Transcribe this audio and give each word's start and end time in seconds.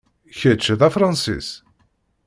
Kečč, 0.37 0.65
d 0.79 0.81
Afransis? 0.87 1.47